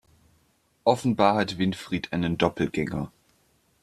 Offenbar 0.83 1.35
hat 1.35 1.59
Winfried 1.59 2.11
einen 2.11 2.35
Doppelgänger. 2.39 3.11